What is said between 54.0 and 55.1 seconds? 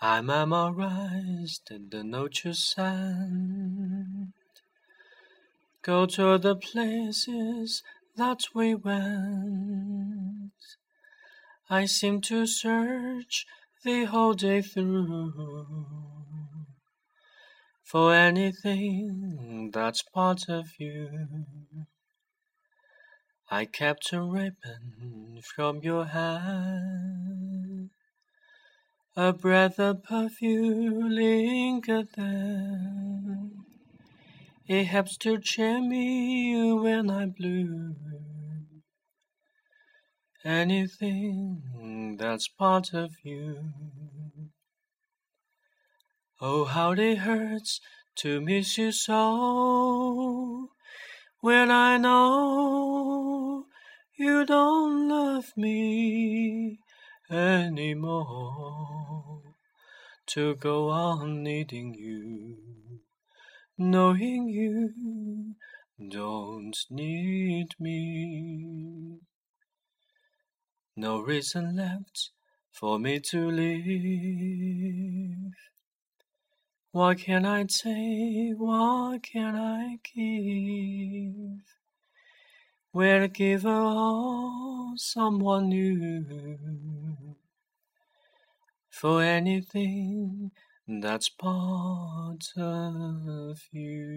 you don't